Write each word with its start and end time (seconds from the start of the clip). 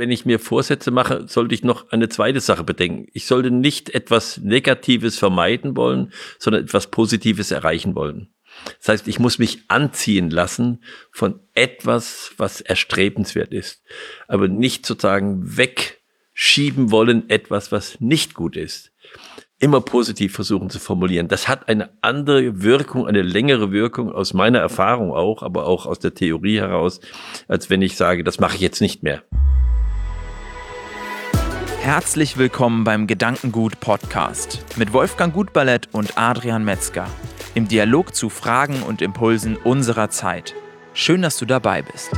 wenn 0.00 0.10
ich 0.10 0.24
mir 0.24 0.38
Vorsätze 0.40 0.90
mache, 0.90 1.28
sollte 1.28 1.54
ich 1.54 1.62
noch 1.62 1.90
eine 1.90 2.08
zweite 2.08 2.40
Sache 2.40 2.64
bedenken. 2.64 3.06
Ich 3.12 3.26
sollte 3.26 3.50
nicht 3.50 3.90
etwas 3.90 4.38
Negatives 4.38 5.18
vermeiden 5.18 5.76
wollen, 5.76 6.12
sondern 6.38 6.64
etwas 6.64 6.86
Positives 6.86 7.50
erreichen 7.50 7.94
wollen. 7.94 8.34
Das 8.78 8.88
heißt, 8.88 9.08
ich 9.08 9.18
muss 9.18 9.38
mich 9.38 9.64
anziehen 9.68 10.30
lassen 10.30 10.82
von 11.12 11.40
etwas, 11.54 12.32
was 12.38 12.62
erstrebenswert 12.62 13.52
ist, 13.52 13.84
aber 14.26 14.48
nicht 14.48 14.86
sozusagen 14.86 15.56
wegschieben 15.58 16.90
wollen 16.90 17.28
etwas, 17.28 17.70
was 17.70 18.00
nicht 18.00 18.34
gut 18.34 18.56
ist. 18.56 18.92
Immer 19.58 19.82
positiv 19.82 20.32
versuchen 20.32 20.70
zu 20.70 20.78
formulieren. 20.78 21.28
Das 21.28 21.46
hat 21.46 21.68
eine 21.68 21.90
andere 22.00 22.62
Wirkung, 22.62 23.06
eine 23.06 23.20
längere 23.20 23.70
Wirkung 23.70 24.10
aus 24.10 24.32
meiner 24.32 24.60
Erfahrung 24.60 25.12
auch, 25.12 25.42
aber 25.42 25.66
auch 25.66 25.84
aus 25.84 25.98
der 25.98 26.14
Theorie 26.14 26.58
heraus, 26.58 27.00
als 27.48 27.68
wenn 27.68 27.82
ich 27.82 27.98
sage, 27.98 28.24
das 28.24 28.40
mache 28.40 28.54
ich 28.54 28.62
jetzt 28.62 28.80
nicht 28.80 29.02
mehr. 29.02 29.22
Herzlich 31.80 32.36
willkommen 32.36 32.84
beim 32.84 33.06
Gedankengut 33.06 33.80
Podcast 33.80 34.62
mit 34.76 34.92
Wolfgang 34.92 35.32
Gutballett 35.32 35.88
und 35.92 36.18
Adrian 36.18 36.62
Metzger 36.62 37.06
im 37.54 37.68
Dialog 37.68 38.14
zu 38.14 38.28
Fragen 38.28 38.82
und 38.82 39.00
Impulsen 39.00 39.56
unserer 39.56 40.10
Zeit. 40.10 40.54
Schön, 40.92 41.22
dass 41.22 41.38
du 41.38 41.46
dabei 41.46 41.80
bist. 41.80 42.10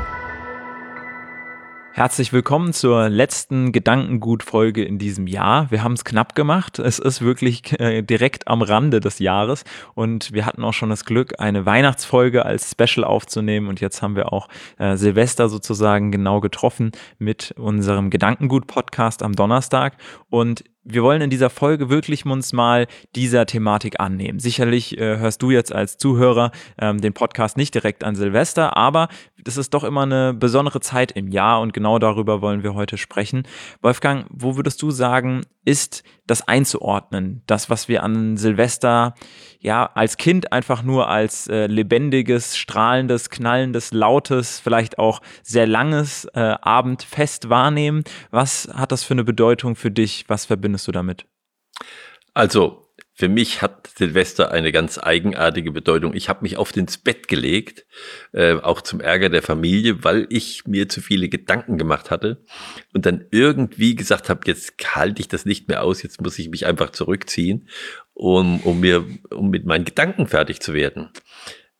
Herzlich 1.94 2.32
willkommen 2.32 2.72
zur 2.72 3.10
letzten 3.10 3.70
Gedankengut-Folge 3.70 4.82
in 4.82 4.96
diesem 4.96 5.26
Jahr. 5.26 5.70
Wir 5.70 5.82
haben 5.82 5.92
es 5.92 6.06
knapp 6.06 6.34
gemacht. 6.34 6.78
Es 6.78 6.98
ist 6.98 7.20
wirklich 7.20 7.78
äh, 7.78 8.00
direkt 8.00 8.48
am 8.48 8.62
Rande 8.62 9.00
des 9.00 9.18
Jahres 9.18 9.64
und 9.94 10.32
wir 10.32 10.46
hatten 10.46 10.64
auch 10.64 10.72
schon 10.72 10.88
das 10.88 11.04
Glück, 11.04 11.34
eine 11.38 11.66
Weihnachtsfolge 11.66 12.46
als 12.46 12.70
Special 12.70 13.04
aufzunehmen 13.04 13.68
und 13.68 13.82
jetzt 13.82 14.00
haben 14.00 14.16
wir 14.16 14.32
auch 14.32 14.48
äh, 14.78 14.96
Silvester 14.96 15.50
sozusagen 15.50 16.10
genau 16.10 16.40
getroffen 16.40 16.92
mit 17.18 17.52
unserem 17.58 18.08
Gedankengut-Podcast 18.08 19.22
am 19.22 19.34
Donnerstag 19.34 19.98
und 20.30 20.64
wir 20.84 21.02
wollen 21.02 21.22
in 21.22 21.30
dieser 21.30 21.50
Folge 21.50 21.90
wirklich 21.90 22.26
uns 22.26 22.52
mal 22.52 22.86
dieser 23.14 23.46
Thematik 23.46 24.00
annehmen. 24.00 24.38
Sicherlich 24.38 24.98
äh, 24.98 25.18
hörst 25.18 25.42
du 25.42 25.50
jetzt 25.50 25.72
als 25.72 25.98
Zuhörer 25.98 26.50
ähm, 26.78 27.00
den 27.00 27.12
Podcast 27.12 27.56
nicht 27.56 27.74
direkt 27.74 28.04
an 28.04 28.14
Silvester, 28.14 28.76
aber 28.76 29.08
das 29.44 29.56
ist 29.56 29.74
doch 29.74 29.84
immer 29.84 30.02
eine 30.02 30.34
besondere 30.34 30.80
Zeit 30.80 31.12
im 31.12 31.28
Jahr 31.28 31.60
und 31.60 31.72
genau 31.72 31.98
darüber 31.98 32.40
wollen 32.42 32.62
wir 32.62 32.74
heute 32.74 32.96
sprechen. 32.96 33.42
Wolfgang, 33.80 34.26
wo 34.30 34.56
würdest 34.56 34.80
du 34.82 34.90
sagen, 34.90 35.42
ist 35.64 36.02
das 36.26 36.46
einzuordnen, 36.46 37.42
das, 37.46 37.68
was 37.68 37.88
wir 37.88 38.02
an 38.02 38.36
Silvester 38.36 39.14
ja 39.60 39.90
als 39.94 40.16
Kind 40.16 40.52
einfach 40.52 40.82
nur 40.82 41.08
als 41.08 41.48
äh, 41.48 41.66
lebendiges, 41.66 42.56
strahlendes, 42.56 43.30
knallendes, 43.30 43.92
lautes, 43.92 44.60
vielleicht 44.60 44.98
auch 44.98 45.20
sehr 45.42 45.66
langes 45.66 46.24
äh, 46.34 46.40
Abendfest 46.40 47.48
wahrnehmen? 47.48 48.04
Was 48.30 48.68
hat 48.74 48.92
das 48.92 49.04
für 49.04 49.14
eine 49.14 49.24
Bedeutung 49.24 49.76
für 49.76 49.90
dich? 49.90 50.24
Was 50.28 50.50
verbindest 50.72 50.88
du 50.88 50.92
damit? 50.92 51.26
Also 52.34 52.78
für 53.14 53.28
mich 53.28 53.60
hat 53.60 53.88
Silvester 53.94 54.50
eine 54.50 54.72
ganz 54.72 54.98
eigenartige 54.98 55.70
Bedeutung. 55.70 56.14
Ich 56.14 56.30
habe 56.30 56.42
mich 56.42 56.56
oft 56.56 56.76
ins 56.78 56.96
Bett 56.96 57.28
gelegt, 57.28 57.84
äh, 58.32 58.54
auch 58.54 58.80
zum 58.80 59.00
Ärger 59.00 59.28
der 59.28 59.42
Familie, 59.42 60.02
weil 60.02 60.26
ich 60.30 60.66
mir 60.66 60.88
zu 60.88 61.02
viele 61.02 61.28
Gedanken 61.28 61.76
gemacht 61.76 62.10
hatte 62.10 62.42
und 62.94 63.04
dann 63.04 63.26
irgendwie 63.30 63.94
gesagt 63.94 64.30
habe, 64.30 64.40
jetzt 64.46 64.74
halte 64.96 65.20
ich 65.20 65.28
das 65.28 65.44
nicht 65.44 65.68
mehr 65.68 65.82
aus, 65.82 66.02
jetzt 66.02 66.22
muss 66.22 66.38
ich 66.38 66.48
mich 66.48 66.64
einfach 66.64 66.90
zurückziehen, 66.90 67.68
um, 68.14 68.60
um 68.60 68.80
mir, 68.80 69.04
um 69.30 69.50
mit 69.50 69.66
meinen 69.66 69.84
Gedanken 69.84 70.26
fertig 70.26 70.60
zu 70.60 70.72
werden. 70.72 71.10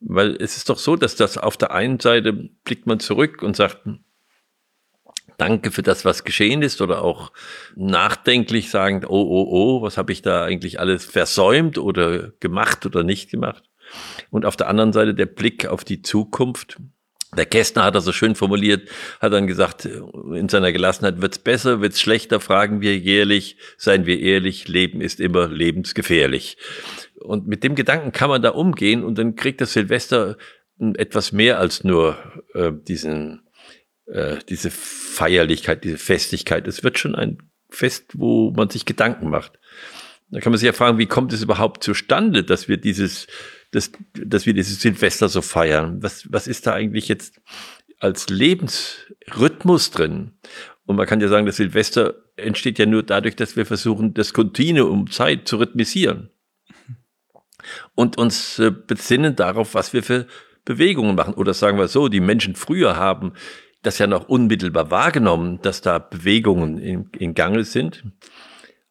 Weil 0.00 0.36
es 0.36 0.56
ist 0.58 0.68
doch 0.68 0.78
so, 0.78 0.96
dass 0.96 1.16
das 1.16 1.38
auf 1.38 1.56
der 1.56 1.70
einen 1.70 1.98
Seite 1.98 2.32
blickt 2.32 2.86
man 2.86 3.00
zurück 3.00 3.42
und 3.42 3.56
sagt, 3.56 3.86
Danke 5.42 5.72
für 5.72 5.82
das, 5.82 6.04
was 6.04 6.22
geschehen 6.22 6.62
ist 6.62 6.80
oder 6.80 7.02
auch 7.02 7.32
nachdenklich 7.74 8.70
sagen, 8.70 9.04
oh, 9.04 9.10
oh, 9.10 9.48
oh, 9.50 9.82
was 9.82 9.98
habe 9.98 10.12
ich 10.12 10.22
da 10.22 10.44
eigentlich 10.44 10.78
alles 10.78 11.04
versäumt 11.04 11.78
oder 11.78 12.30
gemacht 12.38 12.86
oder 12.86 13.02
nicht 13.02 13.28
gemacht. 13.28 13.64
Und 14.30 14.46
auf 14.46 14.56
der 14.56 14.68
anderen 14.68 14.92
Seite 14.92 15.16
der 15.16 15.26
Blick 15.26 15.66
auf 15.66 15.82
die 15.82 16.00
Zukunft. 16.00 16.76
Der 17.36 17.46
Kästner 17.46 17.82
hat 17.82 17.96
das 17.96 18.04
so 18.04 18.12
schön 18.12 18.36
formuliert, 18.36 18.88
hat 19.20 19.32
dann 19.32 19.48
gesagt, 19.48 19.84
in 19.84 20.48
seiner 20.48 20.70
Gelassenheit 20.70 21.20
wird's 21.20 21.40
besser, 21.40 21.80
wird's 21.80 22.00
schlechter, 22.00 22.38
fragen 22.38 22.80
wir 22.80 22.96
jährlich, 22.96 23.56
seien 23.76 24.06
wir 24.06 24.20
ehrlich, 24.20 24.68
Leben 24.68 25.00
ist 25.00 25.18
immer 25.18 25.48
lebensgefährlich. 25.48 26.56
Und 27.18 27.48
mit 27.48 27.64
dem 27.64 27.74
Gedanken 27.74 28.12
kann 28.12 28.30
man 28.30 28.42
da 28.42 28.50
umgehen 28.50 29.02
und 29.02 29.18
dann 29.18 29.34
kriegt 29.34 29.60
das 29.60 29.72
Silvester 29.72 30.36
etwas 30.78 31.32
mehr 31.32 31.58
als 31.58 31.82
nur 31.82 32.16
äh, 32.54 32.70
diesen 32.72 33.42
äh, 34.12 34.38
diese 34.48 34.70
Feierlichkeit, 34.70 35.84
diese 35.84 35.98
Festigkeit. 35.98 36.68
Es 36.68 36.84
wird 36.84 36.98
schon 36.98 37.14
ein 37.14 37.38
Fest, 37.70 38.12
wo 38.14 38.50
man 38.50 38.68
sich 38.68 38.84
Gedanken 38.84 39.30
macht. 39.30 39.58
Da 40.30 40.40
kann 40.40 40.52
man 40.52 40.58
sich 40.58 40.66
ja 40.66 40.72
fragen, 40.72 40.98
wie 40.98 41.06
kommt 41.06 41.32
es 41.32 41.42
überhaupt 41.42 41.82
zustande, 41.82 42.44
dass 42.44 42.68
wir 42.68 42.76
dieses, 42.76 43.26
dass, 43.70 43.90
dass 44.14 44.46
wir 44.46 44.54
dieses 44.54 44.80
Silvester 44.80 45.28
so 45.28 45.40
feiern? 45.42 46.02
Was, 46.02 46.30
was 46.30 46.46
ist 46.46 46.66
da 46.66 46.74
eigentlich 46.74 47.08
jetzt 47.08 47.40
als 47.98 48.28
Lebensrhythmus 48.28 49.90
drin? 49.90 50.32
Und 50.84 50.96
man 50.96 51.06
kann 51.06 51.20
ja 51.20 51.28
sagen, 51.28 51.46
das 51.46 51.56
Silvester 51.56 52.14
entsteht 52.36 52.78
ja 52.78 52.86
nur 52.86 53.02
dadurch, 53.02 53.36
dass 53.36 53.56
wir 53.56 53.64
versuchen, 53.64 54.14
das 54.14 54.34
Kontinuum 54.34 55.10
Zeit 55.10 55.48
zu 55.48 55.56
rhythmisieren. 55.56 56.30
Und 57.94 58.18
uns 58.18 58.58
äh, 58.58 58.70
besinnen 58.70 59.36
darauf, 59.36 59.74
was 59.74 59.92
wir 59.92 60.02
für 60.02 60.26
Bewegungen 60.64 61.14
machen. 61.14 61.34
Oder 61.34 61.54
sagen 61.54 61.78
wir 61.78 61.88
so, 61.88 62.08
die 62.08 62.20
Menschen 62.20 62.56
früher 62.56 62.96
haben 62.96 63.32
das 63.82 63.98
ja 63.98 64.06
noch 64.06 64.28
unmittelbar 64.28 64.90
wahrgenommen, 64.90 65.60
dass 65.62 65.80
da 65.80 65.98
Bewegungen 65.98 66.78
in, 66.78 67.10
in 67.18 67.34
Gange 67.34 67.64
sind. 67.64 68.04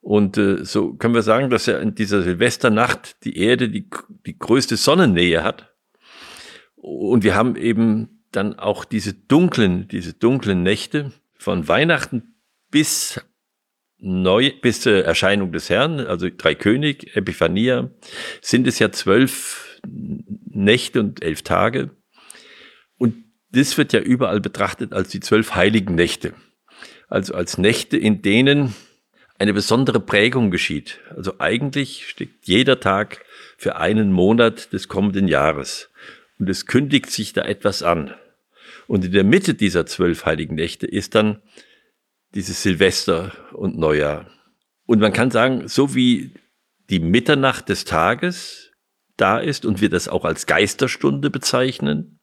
Und 0.02 0.38
äh, 0.38 0.66
so 0.66 0.94
können 0.94 1.14
wir 1.14 1.22
sagen, 1.22 1.50
dass 1.50 1.68
ja 1.68 1.80
in 1.80 1.96
dieser 1.96 2.24
Silvesternacht 2.24 3.24
die 3.24 3.38
Erde 3.38 3.70
die, 3.70 3.90
die 4.26 4.38
größte 4.38 4.76
Sonnennähe 4.76 5.44
hat. 5.44 5.74
Und 6.76 7.24
wir 7.24 7.36
haben 7.36 7.56
eben 7.56 8.26
dann 8.32 8.58
auch 8.58 8.86
diese 8.86 9.14
dunklen, 9.14 9.88
diese 9.88 10.14
dunklen 10.14 10.64
Nächte 10.64 11.12
von 11.38 11.68
Weihnachten 11.68 12.36
bis 12.72 13.22
neu, 14.00 14.52
bis 14.62 14.82
zur 14.82 15.06
Erscheinung 15.06 15.52
des 15.52 15.70
Herrn, 15.70 16.00
also 16.00 16.28
drei 16.36 16.56
König, 16.56 17.16
Epiphania, 17.16 17.92
sind 18.42 18.68
es 18.68 18.80
ja 18.80 18.92
zwölf 18.92 19.80
Nächte 19.86 21.00
und 21.00 21.24
elf 21.24 21.44
Tage. 21.44 21.92
Das 23.52 23.78
wird 23.78 23.94
ja 23.94 24.00
überall 24.00 24.40
betrachtet 24.40 24.94
als 24.94 25.10
die 25.10 25.20
zwölf 25.20 25.56
heiligen 25.56 25.96
Nächte. 25.96 26.34
Also 27.08 27.34
als 27.34 27.58
Nächte, 27.58 27.98
in 27.98 28.22
denen 28.22 28.74
eine 29.38 29.54
besondere 29.54 30.00
Prägung 30.00 30.52
geschieht. 30.52 31.00
Also 31.16 31.40
eigentlich 31.40 32.08
steckt 32.08 32.48
jeder 32.48 32.80
Tag 32.80 33.26
für 33.58 33.76
einen 33.76 34.12
Monat 34.12 34.72
des 34.72 34.88
kommenden 34.88 35.28
Jahres. 35.28 35.90
Und 36.40 36.50
es 36.50 36.66
kündigt 36.66 37.10
sich 37.10 37.34
da 37.34 37.42
etwas 37.42 37.84
an. 37.84 38.14
Und 38.88 39.06
in 39.06 39.12
der 39.12 39.24
Mitte 39.24 39.54
dieser 39.54 39.86
zwölf 39.86 40.26
heiligen 40.26 40.56
Nächte 40.56 40.88
ist 40.88 41.16
dann 41.16 41.42
dieses 42.34 42.64
Silvester 42.64 43.34
und 43.52 43.78
Neujahr. 43.78 44.30
Und 44.86 45.00
man 45.00 45.12
kann 45.12 45.32
sagen, 45.32 45.68
so 45.68 45.96
wie 45.96 46.32
die 46.90 47.00
Mitternacht 47.00 47.68
des 47.68 47.84
Tages 47.84 48.72
da 49.18 49.40
ist 49.40 49.66
und 49.66 49.82
wir 49.82 49.90
das 49.90 50.08
auch 50.08 50.24
als 50.24 50.46
Geisterstunde 50.46 51.30
bezeichnen, 51.30 52.21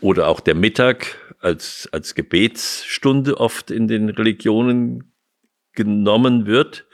oder 0.00 0.28
auch 0.28 0.40
der 0.40 0.54
Mittag 0.54 1.16
als, 1.40 1.88
als 1.92 2.14
Gebetsstunde 2.14 3.38
oft 3.38 3.70
in 3.70 3.88
den 3.88 4.08
Religionen 4.08 5.14
genommen 5.72 6.46
wird, 6.46 6.86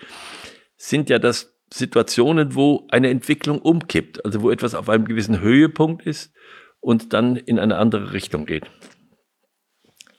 sind 0.76 1.10
ja 1.10 1.18
das 1.18 1.54
Situationen, 1.72 2.54
wo 2.54 2.86
eine 2.90 3.10
Entwicklung 3.10 3.60
umkippt, 3.60 4.24
also 4.24 4.42
wo 4.42 4.50
etwas 4.50 4.74
auf 4.74 4.88
einem 4.88 5.06
gewissen 5.06 5.40
Höhepunkt 5.40 6.06
ist 6.06 6.32
und 6.80 7.12
dann 7.12 7.36
in 7.36 7.58
eine 7.58 7.78
andere 7.78 8.12
Richtung 8.12 8.46
geht. 8.46 8.70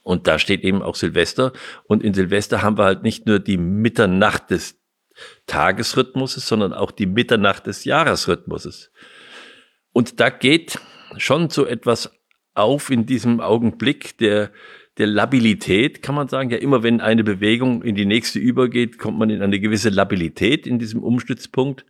Und 0.04 0.28
da 0.28 0.38
steht 0.38 0.64
eben 0.64 0.82
auch 0.82 0.96
Silvester. 0.96 1.54
Und 1.86 2.04
in 2.04 2.14
Silvester 2.14 2.62
haben 2.62 2.78
wir 2.78 2.84
halt 2.84 3.04
nicht 3.04 3.26
nur 3.26 3.40
die 3.40 3.58
Mitternacht 3.58 4.52
des 4.52 4.80
Tagesrhythmuses, 5.48 6.48
sondern 6.48 6.74
auch 6.74 6.92
die 6.92 7.08
Mitternacht 7.08 7.68
des 7.68 7.86
Jahresrhythmuses. 7.86 8.92
Und 9.94 10.20
da 10.20 10.30
geht 10.30 10.80
schon 11.18 11.50
so 11.50 11.66
etwas 11.66 12.12
auf 12.56 12.90
in 12.90 13.06
diesem 13.06 13.40
Augenblick 13.42 14.18
der, 14.18 14.52
der 14.98 15.08
Labilität, 15.08 16.02
kann 16.02 16.16
man 16.16 16.28
sagen. 16.28 16.50
Ja, 16.50 16.58
immer 16.58 16.84
wenn 16.84 17.02
eine 17.02 17.24
Bewegung 17.24 17.84
in 17.84 17.96
die 17.96 18.06
nächste 18.06 18.40
übergeht, 18.40 18.98
kommt 18.98 19.20
man 19.20 19.30
in 19.30 19.42
eine 19.42 19.60
gewisse 19.60 19.90
Labilität 19.90 20.66
in 20.66 20.80
diesem 20.80 21.04
Umstützpunkt. 21.04 21.86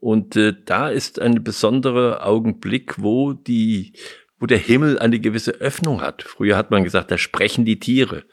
Und 0.00 0.36
äh, 0.36 0.54
da 0.64 0.90
ist 0.90 1.20
ein 1.20 1.42
besonderer 1.42 2.24
Augenblick, 2.24 3.02
wo 3.02 3.32
die, 3.32 3.94
wo 4.38 4.46
der 4.46 4.58
Himmel 4.58 4.98
eine 4.98 5.18
gewisse 5.18 5.52
Öffnung 5.52 6.00
hat. 6.00 6.22
Früher 6.22 6.56
hat 6.56 6.70
man 6.70 6.84
gesagt, 6.84 7.10
da 7.10 7.18
sprechen 7.18 7.64
die 7.64 7.80
Tiere. 7.80 8.24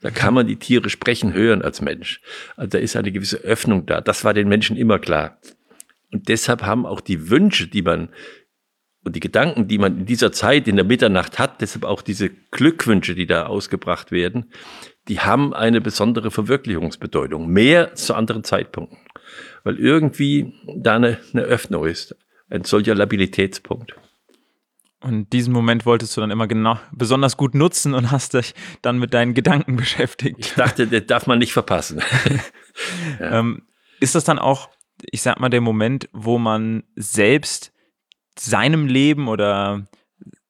Da 0.00 0.10
kann 0.10 0.34
man 0.34 0.46
die 0.46 0.56
Tiere 0.56 0.90
sprechen 0.90 1.32
hören 1.32 1.62
als 1.62 1.80
Mensch. 1.80 2.20
Also 2.56 2.70
da 2.70 2.78
ist 2.78 2.96
eine 2.96 3.12
gewisse 3.12 3.38
Öffnung 3.38 3.86
da. 3.86 4.00
Das 4.00 4.24
war 4.24 4.32
den 4.32 4.48
Menschen 4.48 4.76
immer 4.76 4.98
klar. 4.98 5.38
Und 6.12 6.28
deshalb 6.28 6.62
haben 6.62 6.86
auch 6.86 7.00
die 7.00 7.30
Wünsche, 7.30 7.66
die 7.68 7.82
man 7.82 8.08
Und 9.08 9.16
die 9.16 9.20
Gedanken, 9.20 9.68
die 9.68 9.78
man 9.78 10.00
in 10.00 10.04
dieser 10.04 10.32
Zeit 10.32 10.68
in 10.68 10.76
der 10.76 10.84
Mitternacht 10.84 11.38
hat, 11.38 11.62
deshalb 11.62 11.86
auch 11.86 12.02
diese 12.02 12.28
Glückwünsche, 12.28 13.14
die 13.14 13.26
da 13.26 13.46
ausgebracht 13.46 14.12
werden, 14.12 14.52
die 15.08 15.20
haben 15.20 15.54
eine 15.54 15.80
besondere 15.80 16.30
Verwirklichungsbedeutung, 16.30 17.48
mehr 17.48 17.94
zu 17.94 18.12
anderen 18.14 18.44
Zeitpunkten, 18.44 18.98
weil 19.64 19.78
irgendwie 19.78 20.52
da 20.76 20.96
eine, 20.96 21.16
eine 21.32 21.42
Öffnung 21.44 21.86
ist, 21.86 22.16
ein 22.50 22.64
solcher 22.64 22.94
Labilitätspunkt. 22.94 23.94
Und 25.00 25.32
diesen 25.32 25.54
Moment 25.54 25.86
wolltest 25.86 26.14
du 26.14 26.20
dann 26.20 26.30
immer 26.30 26.46
genau 26.46 26.78
besonders 26.92 27.38
gut 27.38 27.54
nutzen 27.54 27.94
und 27.94 28.10
hast 28.10 28.34
dich 28.34 28.54
dann 28.82 28.98
mit 28.98 29.14
deinen 29.14 29.32
Gedanken 29.32 29.76
beschäftigt. 29.76 30.36
Ich 30.38 30.52
dachte, 30.52 30.86
das 30.86 31.06
darf 31.06 31.26
man 31.26 31.38
nicht 31.38 31.54
verpassen. 31.54 32.02
ja. 33.20 33.38
ähm, 33.38 33.62
ist 34.00 34.14
das 34.14 34.24
dann 34.24 34.38
auch, 34.38 34.68
ich 35.00 35.22
sag 35.22 35.40
mal, 35.40 35.48
der 35.48 35.62
Moment, 35.62 36.10
wo 36.12 36.36
man 36.36 36.82
selbst 36.94 37.72
seinem 38.40 38.86
Leben 38.86 39.28
oder 39.28 39.82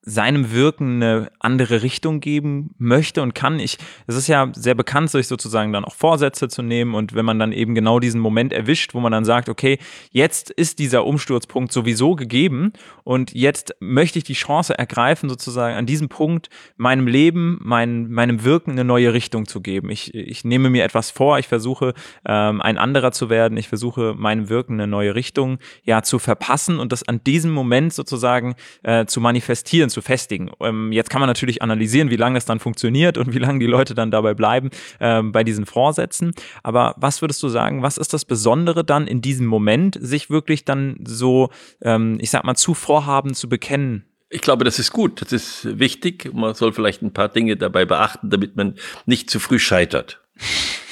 seinem 0.09 0.53
Wirken 0.53 1.03
eine 1.03 1.31
andere 1.39 1.83
Richtung 1.83 2.21
geben 2.21 2.75
möchte 2.79 3.23
und 3.23 3.35
kann. 3.35 3.61
Ich, 3.61 3.79
es 4.07 4.17
ist 4.17 4.27
ja 4.27 4.51
sehr 4.55 4.75
bekannt, 4.75 5.11
sich 5.11 5.27
sozusagen 5.27 5.73
dann 5.73 5.85
auch 5.85 5.95
Vorsätze 5.95 6.49
zu 6.49 6.63
nehmen 6.63 6.95
und 6.95 7.15
wenn 7.15 7.25
man 7.25 7.39
dann 7.39 7.53
eben 7.53 7.75
genau 7.75 8.01
diesen 8.01 8.21
Moment 8.21 8.53
erwischt, 8.53 8.95
wo 8.95 9.01
man 9.01 9.13
dann 9.13 9.25
sagt, 9.25 9.49
okay, 9.49 9.79
jetzt 10.11 10.51
ist 10.51 10.79
dieser 10.79 11.05
Umsturzpunkt 11.05 11.73
sowieso 11.73 12.17
gegeben 12.17 12.73
und 13.05 13.33
jetzt 13.35 13.75
möchte 13.81 14.19
ich 14.19 14.25
die 14.25 14.33
Chance 14.35 14.79
ergreifen, 14.79 15.29
sozusagen 15.29 15.77
an 15.77 15.87
diesem 15.87 16.09
Punkt 16.09 16.49
meinem 16.77 17.07
Leben, 17.07 17.59
mein, 17.63 18.11
meinem 18.11 18.45
Wirken 18.45 18.73
eine 18.73 18.85
neue 18.85 19.13
Richtung 19.13 19.47
zu 19.47 19.61
geben. 19.61 19.91
Ich, 19.91 20.15
ich 20.15 20.45
nehme 20.45 20.71
mir 20.71 20.85
etwas 20.85 21.11
vor, 21.11 21.39
ich 21.39 21.49
versuche 21.49 21.93
ähm, 22.27 22.63
ein 22.63 22.79
anderer 22.79 23.13
zu 23.13 23.29
werden, 23.29 23.59
ich 23.59 23.69
versuche 23.69 24.15
meinem 24.17 24.49
Wirken 24.49 24.75
eine 24.75 24.87
neue 24.87 25.15
Richtung 25.15 25.59
ja 25.85 26.03
zu 26.03 26.19
verpassen 26.19 26.79
und 26.79 26.93
das 26.93 27.07
an 27.07 27.23
diesem 27.25 27.51
Moment 27.51 27.93
sozusagen 27.93 28.55
äh, 28.83 29.05
zu 29.05 29.21
manifestieren, 29.21 29.91
zu 29.91 29.98
festigen. 30.03 30.51
Ähm, 30.61 30.93
jetzt 30.93 31.11
kann 31.11 31.21
man 31.21 31.29
natürlich 31.29 31.63
analysieren, 31.63 32.11
wie 32.11 32.17
lange 32.17 32.39
es 32.39 32.45
dann 32.45 32.61
funktioniert 32.61 33.19
und 33.19 33.35
wie 33.35 33.39
lange 33.39 33.59
die 33.59 33.67
Leute 33.67 33.95
dann 33.95 34.11
dabei 34.11 34.35
bleiben 34.35 34.71
ähm, 35.01 35.33
bei 35.33 35.45
diesen 35.45 35.67
Vorsätzen. 35.67 36.33
Aber 36.63 36.95
was 36.99 37.23
würdest 37.23 37.43
du 37.43 37.49
sagen, 37.49 37.83
was 37.83 37.99
ist 37.99 38.13
das 38.13 38.25
Besondere 38.25 38.85
dann 38.85 39.07
in 39.07 39.21
diesem 39.21 39.47
Moment, 39.47 39.99
sich 40.01 40.31
wirklich 40.31 40.65
dann 40.65 40.99
so, 41.07 41.51
ähm, 41.83 42.19
ich 42.21 42.31
sag 42.31 42.45
mal, 42.45 42.55
zu 42.55 42.75
Vorhaben 42.75 43.35
zu 43.35 43.49
bekennen? 43.49 44.05
Ich 44.31 44.43
glaube, 44.43 44.65
das 44.65 44.79
ist 44.79 44.93
gut, 44.93 45.23
das 45.23 45.33
ist 45.33 45.79
wichtig. 45.79 46.33
Man 46.35 46.55
soll 46.55 46.73
vielleicht 46.73 47.03
ein 47.03 47.15
paar 47.15 47.31
Dinge 47.31 47.57
dabei 47.57 47.87
beachten, 47.87 48.29
damit 48.29 48.57
man 48.57 48.75
nicht 49.07 49.31
zu 49.31 49.41
früh 49.41 49.59
scheitert. 49.59 50.21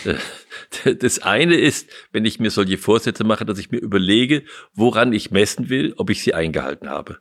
Das 0.99 1.21
eine 1.21 1.55
ist, 1.55 1.89
wenn 2.13 2.25
ich 2.25 2.41
mir 2.41 2.51
solche 2.51 2.77
Vorsätze 2.77 3.25
mache, 3.25 3.47
dass 3.47 3.59
ich 3.59 3.71
mir 3.71 3.79
überlege, 3.79 4.43
woran 4.75 5.13
ich 5.13 5.31
messen 5.31 5.69
will, 5.69 5.95
ob 5.97 6.11
ich 6.11 6.23
sie 6.23 6.35
eingehalten 6.35 6.89
habe. 6.89 7.19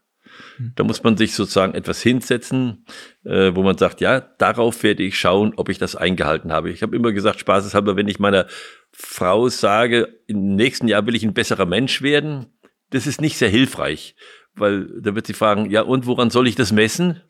Da 0.76 0.84
muss 0.84 1.04
man 1.04 1.18
sich 1.18 1.34
sozusagen 1.34 1.74
etwas 1.74 2.02
hinsetzen, 2.02 2.86
äh, 3.24 3.54
wo 3.56 3.64
man 3.64 3.78
sagt, 3.78 4.02
ja, 4.02 4.22
darauf 4.22 4.84
werde 4.84 5.04
ich 5.04 5.20
schauen, 5.20 5.54
ob 5.56 5.70
ich 5.70 5.78
das 5.78 5.96
eingehalten 5.96 6.52
habe. 6.52 6.72
Ich 6.72 6.82
habe 6.82 6.96
immer 6.96 7.12
gesagt, 7.12 7.40
spaßeshalber, 7.40 7.96
wenn 7.96 8.08
ich 8.08 8.20
meiner 8.20 8.48
Frau 8.92 9.50
sage, 9.50 10.20
im 10.28 10.56
nächsten 10.56 10.88
Jahr 10.88 11.06
will 11.06 11.16
ich 11.16 11.24
ein 11.24 11.34
besserer 11.34 11.66
Mensch 11.66 12.02
werden, 12.02 12.48
das 12.92 13.08
ist 13.08 13.22
nicht 13.22 13.38
sehr 13.38 13.50
hilfreich, 13.50 14.16
weil 14.54 14.88
da 15.02 15.16
wird 15.16 15.28
sie 15.28 15.34
fragen, 15.34 15.70
ja, 15.70 15.82
und 15.82 16.06
woran 16.06 16.30
soll 16.30 16.48
ich 16.48 16.56
das 16.56 16.72
messen? 16.72 17.22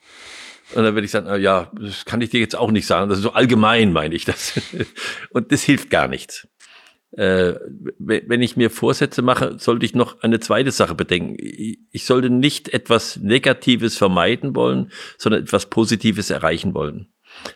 Und 0.73 0.83
dann 0.83 0.95
werde 0.95 1.05
ich 1.05 1.11
sagen, 1.11 1.41
ja, 1.41 1.71
das 1.79 2.05
kann 2.05 2.21
ich 2.21 2.31
dir 2.31 2.39
jetzt 2.39 2.55
auch 2.55 2.71
nicht 2.71 2.87
sagen. 2.87 3.09
Das 3.09 3.19
ist 3.19 3.23
so 3.23 3.33
allgemein, 3.33 3.93
meine 3.93 4.15
ich 4.15 4.25
das. 4.25 4.59
Und 5.29 5.51
das 5.51 5.61
hilft 5.61 5.91
gar 5.91 6.07
nichts 6.07 6.47
äh, 7.17 7.55
wenn 7.97 8.41
ich 8.41 8.57
mir 8.57 8.69
Vorsätze 8.69 9.21
mache, 9.21 9.57
sollte 9.57 9.85
ich 9.85 9.95
noch 9.95 10.21
eine 10.21 10.39
zweite 10.39 10.71
Sache 10.71 10.95
bedenken. 10.95 11.37
Ich 11.39 12.05
sollte 12.05 12.29
nicht 12.29 12.69
etwas 12.69 13.17
Negatives 13.17 13.97
vermeiden 13.97 14.55
wollen, 14.55 14.91
sondern 15.17 15.43
etwas 15.43 15.69
Positives 15.69 16.29
erreichen 16.29 16.73
wollen. 16.73 17.07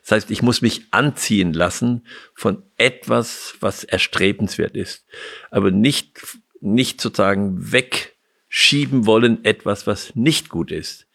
Das 0.02 0.12
heißt, 0.12 0.32
ich 0.32 0.42
muss 0.42 0.62
mich 0.62 0.84
anziehen 0.92 1.54
lassen 1.54 2.06
von 2.36 2.64
etwas, 2.78 3.56
was 3.60 3.84
erstrebenswert 3.84 4.76
ist, 4.76 5.06
aber 5.52 5.72
nicht, 5.72 6.20
nicht 6.60 7.00
sozusagen 7.00 7.72
wegschieben 7.72 9.06
wollen 9.06 9.44
etwas, 9.46 9.88
was 9.88 10.16
nicht 10.16 10.50
gut 10.50 10.72
ist 10.72 11.08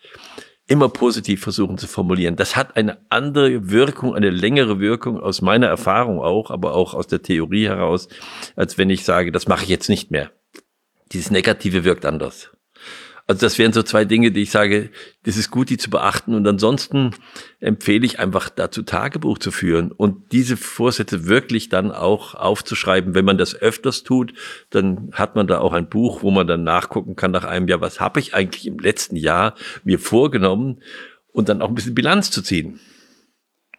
immer 0.67 0.89
positiv 0.89 1.43
versuchen 1.43 1.77
zu 1.77 1.87
formulieren. 1.87 2.37
Das 2.37 2.57
hat 2.57 2.77
eine 2.77 2.99
andere 3.11 3.71
Wirkung, 3.71 4.15
eine 4.15 4.31
längere 4.31 4.81
Wirkung 4.81 5.21
aus 5.21 5.43
meiner 5.43 5.67
Erfahrung 5.67 6.21
auch, 6.21 6.51
aber 6.51 6.75
auch 6.75 6.95
aus 6.95 7.07
der 7.07 7.23
Theorie 7.23 7.67
heraus, 7.67 8.09
als 8.57 8.79
wenn 8.79 8.91
ich 8.91 9.05
sage, 9.05 9.31
das 9.31 9.47
mache 9.47 9.65
ich 9.65 9.69
jetzt 9.69 9.89
nicht 9.89 10.11
mehr. 10.11 10.31
Dieses 11.13 11.31
Negative 11.31 11.85
wirkt 11.85 12.07
anders. 12.07 12.51
Also 13.27 13.41
das 13.41 13.57
wären 13.59 13.73
so 13.73 13.83
zwei 13.83 14.05
Dinge, 14.05 14.33
die 14.33 14.43
ich 14.43 14.51
sage, 14.51 14.91
das 15.23 15.39
ist 15.39 15.51
gut, 15.51 15.71
die 15.71 15.79
zu 15.79 15.89
beachten. 15.89 16.35
Und 16.35 16.47
ansonsten 16.47 17.13
empfehle 17.59 18.05
ich 18.05 18.19
einfach 18.19 18.51
dazu 18.51 18.83
Tagebuch 18.83 19.39
zu 19.39 19.51
führen 19.51 19.93
und 19.93 20.33
diese 20.33 20.59
Vorsätze 20.59 21.27
wirklich 21.27 21.71
dann 21.71 21.91
auch 21.91 22.35
aufzuschreiben. 22.35 23.15
Wenn 23.15 23.25
man 23.25 23.39
das 23.39 23.55
öfters 23.55 24.03
tut, 24.03 24.35
dann 24.69 25.11
hat 25.13 25.37
man 25.37 25.47
da 25.47 25.59
auch 25.61 25.73
ein 25.73 25.89
Buch, 25.89 26.23
wo 26.23 26.31
man 26.31 26.47
dann 26.47 26.65
nachgucken 26.65 27.17
kann 27.17 27.31
nach 27.31 27.45
einem 27.45 27.67
Jahr, 27.67 27.81
was 27.81 27.99
habe 27.99 28.21
ich 28.21 28.35
eigentlich 28.35 28.67
im 28.67 28.79
letzten 28.79 29.17
Jahr 29.17 29.55
mir 29.85 29.99
vorgenommen 29.99 30.83
und 31.33 31.49
dann 31.49 31.63
auch 31.63 31.69
ein 31.69 31.75
bisschen 31.75 31.95
Bilanz 31.95 32.31
zu 32.31 32.43
ziehen. 32.43 32.79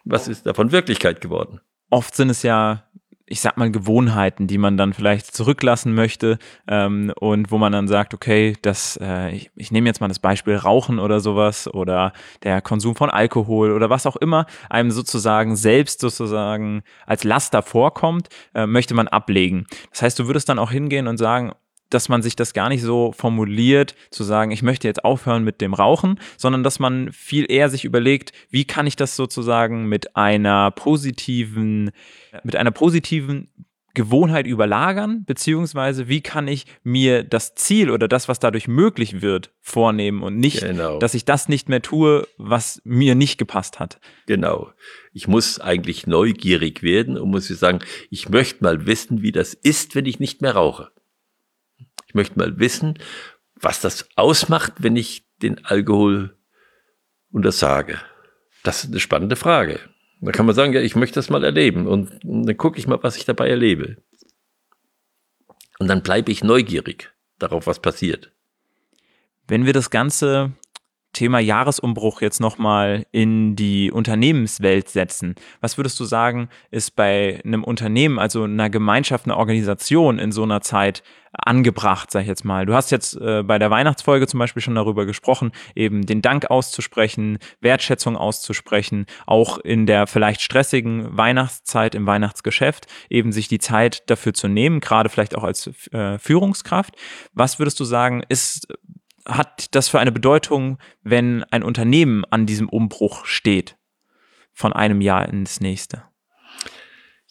Was 0.04 0.26
ist 0.26 0.46
davon 0.46 0.72
Wirklichkeit 0.72 1.20
geworden? 1.20 1.60
Oft 1.90 2.16
sind 2.16 2.30
es 2.30 2.42
ja 2.42 2.84
ich 3.26 3.40
sag 3.40 3.56
mal, 3.56 3.70
Gewohnheiten, 3.70 4.46
die 4.46 4.58
man 4.58 4.76
dann 4.76 4.92
vielleicht 4.92 5.34
zurücklassen 5.34 5.94
möchte 5.94 6.38
ähm, 6.68 7.12
und 7.18 7.50
wo 7.50 7.58
man 7.58 7.72
dann 7.72 7.88
sagt, 7.88 8.14
okay, 8.14 8.56
das, 8.62 8.98
äh, 9.02 9.34
ich, 9.34 9.50
ich 9.56 9.72
nehme 9.72 9.88
jetzt 9.88 10.00
mal 10.00 10.08
das 10.08 10.20
Beispiel 10.20 10.54
Rauchen 10.56 11.00
oder 11.00 11.18
sowas 11.18 11.66
oder 11.66 12.12
der 12.44 12.62
Konsum 12.62 12.94
von 12.94 13.10
Alkohol 13.10 13.72
oder 13.72 13.90
was 13.90 14.06
auch 14.06 14.16
immer 14.16 14.46
einem 14.70 14.92
sozusagen 14.92 15.56
selbst 15.56 16.00
sozusagen 16.00 16.82
als 17.04 17.24
Laster 17.24 17.62
vorkommt, 17.62 18.28
äh, 18.54 18.66
möchte 18.66 18.94
man 18.94 19.08
ablegen. 19.08 19.66
Das 19.90 20.02
heißt, 20.02 20.18
du 20.18 20.28
würdest 20.28 20.48
dann 20.48 20.60
auch 20.60 20.70
hingehen 20.70 21.08
und 21.08 21.16
sagen, 21.16 21.52
dass 21.90 22.08
man 22.08 22.22
sich 22.22 22.36
das 22.36 22.52
gar 22.52 22.68
nicht 22.68 22.82
so 22.82 23.12
formuliert, 23.12 23.94
zu 24.10 24.24
sagen, 24.24 24.50
ich 24.50 24.62
möchte 24.62 24.88
jetzt 24.88 25.04
aufhören 25.04 25.44
mit 25.44 25.60
dem 25.60 25.74
Rauchen, 25.74 26.18
sondern 26.36 26.62
dass 26.62 26.78
man 26.78 27.12
viel 27.12 27.50
eher 27.50 27.68
sich 27.68 27.84
überlegt, 27.84 28.32
wie 28.50 28.64
kann 28.64 28.86
ich 28.86 28.96
das 28.96 29.16
sozusagen 29.16 29.86
mit 29.86 30.16
einer 30.16 30.70
positiven, 30.70 31.90
mit 32.42 32.56
einer 32.56 32.70
positiven 32.70 33.48
Gewohnheit 33.96 34.46
überlagern, 34.46 35.24
beziehungsweise 35.24 36.06
wie 36.06 36.20
kann 36.20 36.48
ich 36.48 36.66
mir 36.84 37.24
das 37.24 37.54
Ziel 37.54 37.90
oder 37.90 38.08
das, 38.08 38.28
was 38.28 38.38
dadurch 38.38 38.68
möglich 38.68 39.22
wird, 39.22 39.52
vornehmen 39.62 40.22
und 40.22 40.36
nicht, 40.36 40.60
genau. 40.60 40.98
dass 40.98 41.14
ich 41.14 41.24
das 41.24 41.48
nicht 41.48 41.70
mehr 41.70 41.80
tue, 41.80 42.28
was 42.36 42.82
mir 42.84 43.14
nicht 43.14 43.38
gepasst 43.38 43.80
hat. 43.80 43.98
Genau. 44.26 44.70
Ich 45.14 45.28
muss 45.28 45.58
eigentlich 45.60 46.06
neugierig 46.06 46.82
werden 46.82 47.16
und 47.16 47.30
muss 47.30 47.48
sagen, 47.48 47.78
ich 48.10 48.28
möchte 48.28 48.62
mal 48.62 48.86
wissen, 48.86 49.22
wie 49.22 49.32
das 49.32 49.54
ist, 49.54 49.94
wenn 49.94 50.04
ich 50.04 50.20
nicht 50.20 50.42
mehr 50.42 50.52
rauche 50.52 50.90
möchte 52.16 52.38
mal 52.38 52.58
wissen, 52.58 52.98
was 53.54 53.80
das 53.80 54.08
ausmacht, 54.16 54.72
wenn 54.78 54.96
ich 54.96 55.24
den 55.42 55.64
Alkohol 55.64 56.36
untersage. 57.30 58.00
Das 58.64 58.82
ist 58.82 58.90
eine 58.90 59.00
spannende 59.00 59.36
Frage. 59.36 59.78
Da 60.20 60.32
kann 60.32 60.46
man 60.46 60.54
sagen, 60.54 60.72
ja, 60.72 60.80
ich 60.80 60.96
möchte 60.96 61.16
das 61.16 61.30
mal 61.30 61.44
erleben 61.44 61.86
und, 61.86 62.18
dann 62.24 62.56
gucke 62.56 62.78
ich 62.78 62.86
mal, 62.86 63.02
was 63.02 63.16
ich 63.16 63.24
dabei 63.24 63.48
erlebe. 63.48 63.98
Und 65.78 65.88
dann 65.88 66.02
bleibe 66.02 66.32
ich 66.32 66.42
neugierig 66.42 67.12
darauf, 67.38 67.66
was 67.66 67.80
passiert. 67.80 68.32
Wenn 69.46 69.66
wir 69.66 69.72
das 69.72 69.90
Ganze 69.90 70.52
Thema 71.16 71.38
Jahresumbruch 71.38 72.20
jetzt 72.20 72.40
nochmal 72.40 73.06
in 73.10 73.56
die 73.56 73.90
Unternehmenswelt 73.90 74.88
setzen. 74.90 75.34
Was 75.60 75.78
würdest 75.78 75.98
du 75.98 76.04
sagen, 76.04 76.50
ist 76.70 76.94
bei 76.94 77.40
einem 77.44 77.64
Unternehmen, 77.64 78.18
also 78.18 78.44
einer 78.44 78.68
Gemeinschaft, 78.68 79.24
einer 79.24 79.38
Organisation 79.38 80.18
in 80.18 80.30
so 80.30 80.42
einer 80.42 80.60
Zeit 80.60 81.02
angebracht, 81.32 82.10
sag 82.10 82.22
ich 82.22 82.28
jetzt 82.28 82.44
mal. 82.44 82.66
Du 82.66 82.74
hast 82.74 82.90
jetzt 82.90 83.14
äh, 83.20 83.42
bei 83.42 83.58
der 83.58 83.70
Weihnachtsfolge 83.70 84.26
zum 84.26 84.38
Beispiel 84.38 84.62
schon 84.62 84.74
darüber 84.74 85.06
gesprochen, 85.06 85.52
eben 85.74 86.06
den 86.06 86.22
Dank 86.22 86.50
auszusprechen, 86.50 87.38
Wertschätzung 87.60 88.16
auszusprechen, 88.16 89.06
auch 89.26 89.58
in 89.58 89.86
der 89.86 90.06
vielleicht 90.06 90.40
stressigen 90.40 91.16
Weihnachtszeit 91.16 91.94
im 91.94 92.06
Weihnachtsgeschäft, 92.06 92.86
eben 93.10 93.32
sich 93.32 93.48
die 93.48 93.58
Zeit 93.58 94.08
dafür 94.10 94.34
zu 94.34 94.48
nehmen, 94.48 94.80
gerade 94.80 95.08
vielleicht 95.08 95.36
auch 95.36 95.44
als 95.44 95.66
äh, 95.92 96.18
Führungskraft. 96.18 96.94
Was 97.34 97.58
würdest 97.58 97.80
du 97.80 97.84
sagen, 97.84 98.22
ist 98.28 98.68
hat 99.26 99.74
das 99.74 99.88
für 99.88 99.98
eine 99.98 100.12
Bedeutung, 100.12 100.78
wenn 101.02 101.44
ein 101.44 101.62
Unternehmen 101.62 102.24
an 102.30 102.46
diesem 102.46 102.68
Umbruch 102.68 103.26
steht, 103.26 103.76
von 104.52 104.72
einem 104.72 105.00
Jahr 105.00 105.28
ins 105.28 105.60
nächste? 105.60 106.02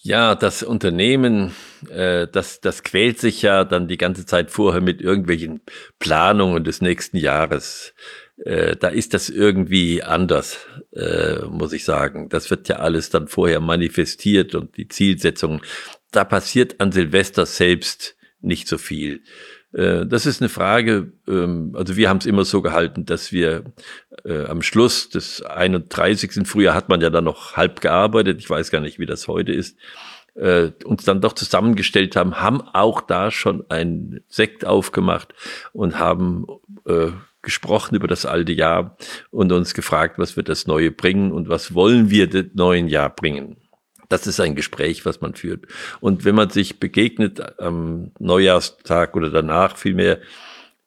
Ja, 0.08 0.36
das 0.36 0.62
Unternehmen, 0.62 1.56
äh, 1.90 2.28
das, 2.28 2.62
das 2.62 2.84
quält 2.84 3.18
sich 3.18 3.42
ja 3.42 3.64
dann 3.64 3.88
die 3.88 3.98
ganze 3.98 4.24
Zeit 4.28 4.52
vorher 4.52 4.82
mit 4.82 5.02
irgendwelchen 5.02 5.62
Planungen 5.98 6.64
des 6.64 6.80
nächsten 6.80 7.18
Jahres. 7.18 7.96
Äh, 8.38 8.76
da 8.76 8.90
ist 8.90 9.16
das 9.16 9.30
irgendwie 9.30 10.04
anders, 10.04 10.60
äh, 10.94 11.40
muss 11.46 11.74
ich 11.74 11.86
sagen. 11.86 12.30
Das 12.30 12.52
wird 12.52 12.70
ja 12.70 12.76
alles 12.76 13.10
dann 13.10 13.28
vorher 13.28 13.62
manifestiert 13.62 14.54
und 14.54 14.78
die 14.78 14.88
Zielsetzung. 14.88 15.62
Da 16.12 16.24
passiert 16.24 16.80
an 16.80 16.92
Silvester 16.92 17.48
selbst 17.48 18.16
nicht 18.42 18.68
so 18.68 18.78
viel. 18.78 19.24
Äh, 19.76 20.06
das 20.06 20.26
ist 20.26 20.42
eine 20.42 20.50
Frage, 20.50 21.12
ähm, 21.28 21.74
also 21.76 21.98
wir 21.98 22.10
haben 22.10 22.18
es 22.18 22.26
immer 22.26 22.46
so 22.46 22.62
gehalten, 22.62 23.06
dass 23.06 23.32
wir 23.32 23.66
äh, 24.24 24.46
am 24.46 24.62
Schluss 24.62 25.10
des 25.10 25.42
31. 25.42 26.48
Frühjahr 26.48 26.74
hat 26.74 26.90
man 26.90 27.02
ja 27.02 27.10
dann 27.10 27.26
noch 27.26 27.58
halb 27.58 27.82
gearbeitet, 27.82 28.40
ich 28.40 28.50
weiß 28.50 28.72
gar 28.72 28.80
nicht, 28.80 29.00
wie 29.00 29.06
das 29.06 29.28
heute 29.28 29.52
ist, 29.52 29.78
äh, 30.36 30.72
uns 30.86 31.04
dann 31.04 31.22
doch 31.22 31.34
zusammengestellt 31.34 32.16
haben, 32.16 32.42
haben 32.42 32.62
auch 32.62 33.02
da 33.02 33.32
schon 33.32 33.66
ein 33.70 34.22
Sekt 34.30 34.66
aufgemacht 34.66 35.34
und 35.74 36.00
haben 36.00 36.46
gesprochen 37.42 37.96
über 37.96 38.08
das 38.08 38.26
alte 38.26 38.52
Jahr 38.52 38.96
und 39.32 39.52
uns 39.52 39.74
gefragt, 39.74 40.20
was 40.20 40.38
wird 40.38 40.50
das 40.50 40.68
Neue 40.68 40.92
bringen 40.92 41.32
und 41.32 41.50
was 41.50 41.74
wollen 41.74 42.10
wir 42.10 42.28
dem 42.28 42.52
neuen 42.54 42.88
Jahr 42.88 43.10
bringen. 43.10 43.58
Das 44.10 44.28
ist 44.28 44.40
ein 44.40 44.56
Gespräch, 44.56 45.06
was 45.06 45.22
man 45.22 45.36
führt. 45.36 45.66
Und 46.00 46.26
wenn 46.26 46.36
man 46.36 46.50
sich 46.50 46.80
begegnet 46.80 47.60
am 47.60 48.12
Neujahrstag 48.20 49.16
oder 49.16 49.30
danach 49.30 49.78
vielmehr, 49.78 50.20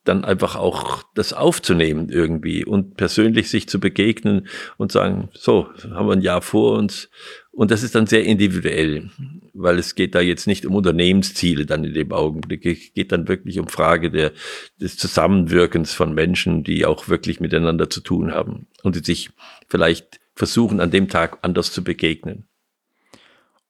dann 0.09 0.25
einfach 0.25 0.57
auch 0.57 1.03
das 1.15 1.35
aufzunehmen 1.35 2.09
irgendwie 2.09 2.65
und 2.65 2.97
persönlich 2.97 3.51
sich 3.51 3.69
zu 3.69 3.79
begegnen 3.79 4.49
und 4.79 4.91
sagen, 4.91 5.29
so, 5.35 5.69
haben 5.91 6.09
wir 6.09 6.15
ein 6.15 6.23
Jahr 6.23 6.41
vor 6.41 6.79
uns. 6.79 7.11
Und 7.51 7.71
das 7.71 7.83
ist 7.83 7.95
dann 7.95 8.07
sehr 8.07 8.25
individuell, 8.25 9.11
weil 9.53 9.79
es 9.79 9.95
geht 9.95 10.15
da 10.15 10.21
jetzt 10.21 10.47
nicht 10.47 10.65
um 10.65 10.77
Unternehmensziele 10.77 11.67
dann 11.67 11.85
in 11.85 11.93
dem 11.93 12.13
Augenblick. 12.13 12.65
Es 12.65 12.95
geht 12.95 13.13
dann 13.13 13.29
wirklich 13.29 13.59
um 13.59 13.69
Frage 13.69 14.11
der, 14.11 14.33
des 14.81 14.97
Zusammenwirkens 14.97 15.93
von 15.93 16.15
Menschen, 16.15 16.65
die 16.65 16.87
auch 16.87 17.09
wirklich 17.09 17.41
miteinander 17.41 17.91
zu 17.91 18.01
tun 18.01 18.33
haben 18.33 18.67
und 18.83 18.97
die 18.97 19.05
sich 19.05 19.31
vielleicht 19.69 20.21
versuchen, 20.35 20.81
an 20.81 20.91
dem 20.91 21.09
Tag 21.09 21.39
anders 21.43 21.73
zu 21.73 21.85
begegnen. 21.85 22.48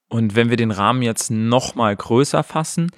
Und 0.08 0.34
wenn 0.34 0.50
wir 0.50 0.56
den 0.56 0.70
Rahmen 0.70 1.02
jetzt 1.02 1.30
noch 1.30 1.74
mal 1.74 1.94
größer 1.94 2.42
fassen, 2.42 2.90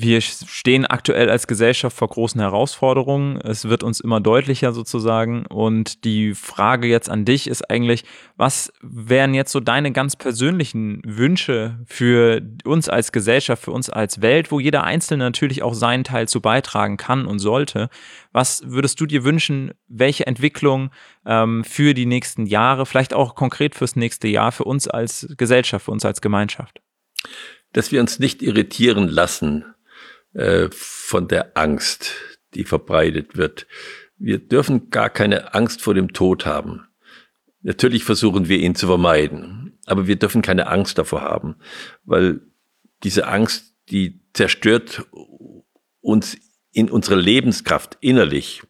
wir 0.00 0.20
stehen 0.20 0.86
aktuell 0.86 1.28
als 1.28 1.48
Gesellschaft 1.48 1.96
vor 1.96 2.06
großen 2.06 2.40
Herausforderungen. 2.40 3.40
Es 3.40 3.68
wird 3.68 3.82
uns 3.82 3.98
immer 3.98 4.20
deutlicher 4.20 4.72
sozusagen. 4.72 5.44
Und 5.46 6.04
die 6.04 6.34
Frage 6.34 6.86
jetzt 6.86 7.10
an 7.10 7.24
dich 7.24 7.48
ist 7.48 7.68
eigentlich, 7.68 8.04
was 8.36 8.72
wären 8.80 9.34
jetzt 9.34 9.50
so 9.50 9.58
deine 9.58 9.90
ganz 9.90 10.14
persönlichen 10.14 11.02
Wünsche 11.04 11.80
für 11.84 12.40
uns 12.64 12.88
als 12.88 13.10
Gesellschaft, 13.10 13.64
für 13.64 13.72
uns 13.72 13.90
als 13.90 14.22
Welt, 14.22 14.52
wo 14.52 14.60
jeder 14.60 14.84
Einzelne 14.84 15.24
natürlich 15.24 15.64
auch 15.64 15.74
seinen 15.74 16.04
Teil 16.04 16.28
zu 16.28 16.40
beitragen 16.40 16.96
kann 16.96 17.26
und 17.26 17.40
sollte? 17.40 17.88
Was 18.30 18.62
würdest 18.66 19.00
du 19.00 19.06
dir 19.06 19.24
wünschen, 19.24 19.72
welche 19.88 20.28
Entwicklung 20.28 20.90
ähm, 21.26 21.64
für 21.64 21.92
die 21.92 22.06
nächsten 22.06 22.46
Jahre, 22.46 22.86
vielleicht 22.86 23.14
auch 23.14 23.34
konkret 23.34 23.74
fürs 23.74 23.96
nächste 23.96 24.28
Jahr, 24.28 24.52
für 24.52 24.64
uns 24.64 24.86
als 24.86 25.26
Gesellschaft, 25.36 25.86
für 25.86 25.90
uns 25.90 26.04
als 26.04 26.20
Gemeinschaft? 26.20 26.80
Dass 27.72 27.90
wir 27.90 28.00
uns 28.00 28.20
nicht 28.20 28.42
irritieren 28.42 29.08
lassen 29.08 29.64
äh, 30.34 30.68
von 30.70 31.28
der 31.28 31.56
Angst, 31.56 32.14
die 32.54 32.64
verbreitet 32.64 33.36
wird. 33.36 33.66
Wir 34.16 34.38
dürfen 34.38 34.90
gar 34.90 35.10
keine 35.10 35.54
Angst 35.54 35.82
vor 35.82 35.94
dem 35.94 36.12
Tod 36.12 36.46
haben. 36.46 36.86
Natürlich 37.62 38.04
versuchen 38.04 38.48
wir 38.48 38.58
ihn 38.58 38.74
zu 38.74 38.86
vermeiden, 38.86 39.78
aber 39.86 40.06
wir 40.06 40.16
dürfen 40.16 40.42
keine 40.42 40.68
Angst 40.68 40.98
davor 40.98 41.22
haben, 41.22 41.56
weil 42.04 42.40
diese 43.02 43.26
Angst, 43.26 43.74
die 43.90 44.20
zerstört 44.32 45.06
uns 46.00 46.36
in 46.72 46.90
unsere 46.90 47.16
Lebenskraft 47.16 47.96
innerlich 48.00 48.62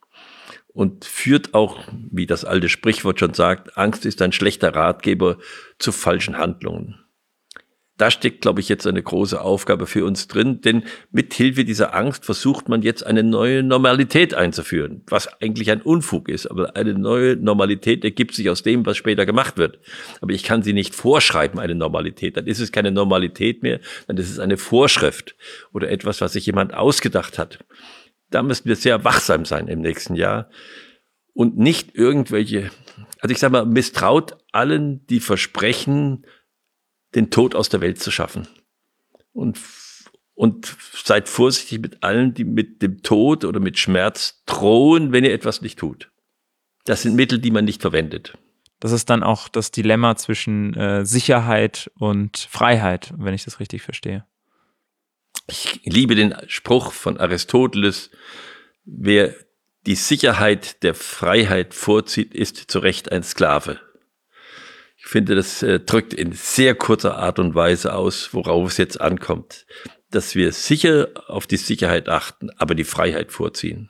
und 0.69 1.05
führt 1.05 1.55
auch, 1.55 1.85
wie 2.11 2.27
das 2.27 2.45
alte 2.45 2.69
Sprichwort 2.69 3.19
schon 3.19 3.35
sagt, 3.35 3.77
Angst 3.77 4.07
ist 4.07 4.23
ein 4.23 4.33
schlechter 4.33 4.75
Ratgeber 4.75 5.39
zu 5.79 5.93
falschen 5.93 6.39
Handlungen 6.39 6.99
da 7.99 8.13
steckt, 8.13 8.43
glaube 8.43 8.61
ich, 8.61 8.69
jetzt 8.69 8.87
eine 8.87 9.03
große 9.03 9.41
Aufgabe 9.41 9.87
für 9.87 10.05
uns 10.05 10.29
drin, 10.29 10.61
denn 10.61 10.85
mit 11.11 11.35
Hilfe 11.35 11.65
dieser 11.65 11.95
Angst 11.95 12.25
versucht 12.25 12.69
man 12.69 12.83
jetzt 12.83 13.05
eine 13.05 13.25
neue 13.25 13.65
Normalität 13.65 14.35
einzuführen, 14.35 15.03
was 15.09 15.29
eigentlich 15.43 15.71
ein 15.73 15.83
Unfug 15.83 16.29
ist. 16.29 16.47
Aber 16.47 16.77
eine 16.77 16.95
neue 16.95 17.35
Normalität 17.37 18.05
ergibt 18.05 18.37
sich 18.37 18.49
aus 18.51 18.63
dem, 18.63 18.87
was 18.87 18.97
später 18.97 19.27
gemacht 19.27 19.59
wird. 19.59 19.81
Aber 20.21 20.33
ich 20.33 20.45
kann 20.45 20.63
sie 20.63 20.73
nicht 20.73 20.95
vorschreiben, 20.95 21.59
eine 21.59 21.75
Normalität. 21.75 22.37
Dann 22.37 22.47
ist 22.47 22.61
es 22.61 22.71
keine 22.71 22.93
Normalität 22.93 23.65
mehr, 23.65 23.81
dann 24.07 24.17
ist 24.17 24.31
es 24.31 24.39
eine 24.39 24.59
Vorschrift 24.59 25.35
oder 25.73 25.91
etwas, 25.91 26.21
was 26.21 26.35
sich 26.35 26.47
jemand 26.47 26.75
ausgedacht 26.75 27.37
hat. 27.37 27.59
Da 28.31 28.45
müssen 28.45 28.67
wir 28.67 28.77
sehr 28.77 29.05
wachsam 29.05 29.45
sein 29.45 29.67
im 29.67 29.81
nächsten 29.81 30.15
Jahr 30.15 30.51
und 31.35 31.59
nicht 31.59 31.97
irgendwelche, 31.97 32.71
also 33.21 33.33
ich 33.33 33.39
sage 33.39 33.53
mal, 33.53 33.67
misstraut 33.67 34.37
allen, 34.53 35.05
die 35.07 35.21
versprechen, 35.21 36.25
den 37.15 37.31
Tod 37.31 37.55
aus 37.55 37.69
der 37.69 37.81
Welt 37.81 38.01
zu 38.01 38.11
schaffen. 38.11 38.49
Und, 39.33 39.59
und 40.35 40.77
seid 40.93 41.29
vorsichtig 41.29 41.81
mit 41.81 42.03
allen, 42.03 42.35
die 42.35 42.45
mit 42.45 42.83
dem 42.83 43.03
Tod 43.03 43.45
oder 43.45 43.61
mit 43.61 43.79
Schmerz 43.79 44.43
drohen, 44.47 45.13
wenn 45.13 45.25
ihr 45.25 45.33
etwas 45.33 45.63
nicht 45.63 45.79
tut. 45.79 46.11
Das 46.85 47.03
sind 47.03 47.17
Mittel, 47.17 47.39
die 47.39 47.51
man 47.51 47.65
nicht 47.65 47.83
verwendet. 47.83 48.37
Das 48.81 48.93
ist 48.93 49.11
dann 49.11 49.23
auch 49.23 49.49
das 49.49 49.71
Dilemma 49.71 50.17
zwischen 50.17 50.75
äh, 50.75 51.05
Sicherheit 51.05 51.91
und 51.99 52.39
Freiheit, 52.39 53.13
wenn 53.17 53.35
ich 53.35 53.45
das 53.45 53.61
richtig 53.61 53.83
verstehe. 53.83 54.25
Ich 55.49 55.81
liebe 55.85 56.15
den 56.15 56.35
Spruch 56.47 56.93
von 56.93 57.19
Aristoteles, 57.19 58.11
wer 58.85 59.35
die 59.87 59.95
Sicherheit 59.95 60.83
der 60.83 60.95
Freiheit 60.95 61.75
vorzieht, 61.75 62.35
ist 62.35 62.71
zu 62.71 62.79
Recht 62.79 63.11
ein 63.11 63.23
Sklave. 63.23 63.81
Ich 65.09 65.13
finde, 65.13 65.35
das 65.35 65.63
äh, 65.63 65.81
drückt 65.81 66.13
in 66.13 66.33
sehr 66.33 66.75
kurzer 66.75 67.17
Art 67.17 67.39
und 67.39 67.55
Weise 67.55 67.95
aus, 67.95 68.35
worauf 68.35 68.69
es 68.69 68.77
jetzt 68.77 69.01
ankommt. 69.01 69.65
Dass 70.11 70.35
wir 70.35 70.53
sicher 70.53 71.09
auf 71.29 71.47
die 71.47 71.57
Sicherheit 71.57 72.11
achten, 72.11 72.51
aber 72.59 72.75
die 72.75 72.85
Freiheit 72.85 73.33
vorziehen. 73.33 73.89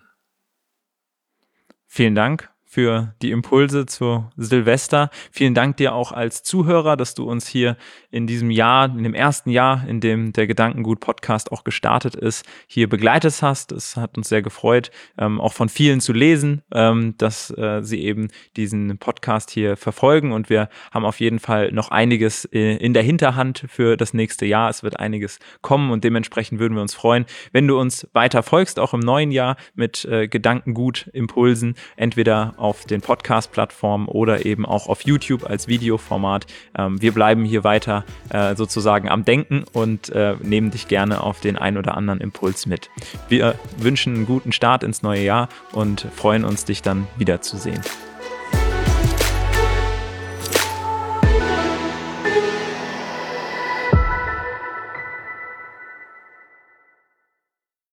Vielen 1.88 2.14
Dank 2.14 2.48
für 2.68 3.14
die 3.22 3.30
Impulse 3.30 3.86
zu 3.86 4.26
Silvester. 4.36 5.08
Vielen 5.32 5.54
Dank 5.54 5.78
dir 5.78 5.94
auch 5.94 6.12
als 6.12 6.42
Zuhörer, 6.42 6.98
dass 6.98 7.14
du 7.14 7.24
uns 7.24 7.48
hier 7.48 7.78
in 8.10 8.26
diesem 8.26 8.50
Jahr, 8.50 8.84
in 8.94 9.04
dem 9.04 9.14
ersten 9.14 9.48
Jahr, 9.48 9.88
in 9.88 10.00
dem 10.00 10.34
der 10.34 10.46
Gedankengut 10.46 11.00
Podcast 11.00 11.50
auch 11.50 11.64
gestartet 11.64 12.14
ist, 12.14 12.44
hier 12.66 12.86
begleitet 12.86 13.40
hast. 13.40 13.72
Es 13.72 13.96
hat 13.96 14.18
uns 14.18 14.28
sehr 14.28 14.42
gefreut, 14.42 14.90
ähm, 15.16 15.40
auch 15.40 15.54
von 15.54 15.70
vielen 15.70 16.00
zu 16.00 16.12
lesen, 16.12 16.62
ähm, 16.74 17.14
dass 17.16 17.50
äh, 17.56 17.80
sie 17.82 18.02
eben 18.02 18.28
diesen 18.56 18.98
Podcast 18.98 19.50
hier 19.50 19.78
verfolgen 19.78 20.32
und 20.32 20.50
wir 20.50 20.68
haben 20.92 21.06
auf 21.06 21.20
jeden 21.20 21.38
Fall 21.38 21.72
noch 21.72 21.90
einiges 21.90 22.44
äh, 22.52 22.76
in 22.76 22.92
der 22.92 23.02
Hinterhand 23.02 23.64
für 23.68 23.96
das 23.96 24.12
nächste 24.12 24.44
Jahr. 24.44 24.68
Es 24.68 24.82
wird 24.82 25.00
einiges 25.00 25.38
kommen 25.62 25.90
und 25.90 26.04
dementsprechend 26.04 26.60
würden 26.60 26.74
wir 26.74 26.82
uns 26.82 26.94
freuen, 26.94 27.24
wenn 27.52 27.66
du 27.66 27.80
uns 27.80 28.06
weiter 28.12 28.42
folgst, 28.42 28.78
auch 28.78 28.92
im 28.92 29.00
neuen 29.00 29.30
Jahr 29.30 29.56
mit 29.74 30.04
äh, 30.04 30.28
Gedankengut 30.28 31.08
Impulsen, 31.14 31.74
entweder 31.96 32.57
auf 32.58 32.84
den 32.84 33.00
Podcast-Plattformen 33.00 34.06
oder 34.06 34.44
eben 34.44 34.66
auch 34.66 34.88
auf 34.88 35.02
YouTube 35.02 35.48
als 35.48 35.68
Videoformat. 35.68 36.46
Ähm, 36.76 37.00
wir 37.00 37.12
bleiben 37.12 37.44
hier 37.44 37.64
weiter 37.64 38.04
äh, 38.30 38.54
sozusagen 38.56 39.08
am 39.08 39.24
Denken 39.24 39.64
und 39.72 40.10
äh, 40.10 40.36
nehmen 40.42 40.70
dich 40.70 40.88
gerne 40.88 41.22
auf 41.22 41.40
den 41.40 41.56
ein 41.56 41.78
oder 41.78 41.96
anderen 41.96 42.20
Impuls 42.20 42.66
mit. 42.66 42.90
Wir 43.28 43.54
wünschen 43.76 44.14
einen 44.14 44.26
guten 44.26 44.52
Start 44.52 44.82
ins 44.82 45.02
neue 45.02 45.22
Jahr 45.22 45.48
und 45.72 46.06
freuen 46.14 46.44
uns, 46.44 46.64
dich 46.64 46.82
dann 46.82 47.06
wiederzusehen. 47.16 47.80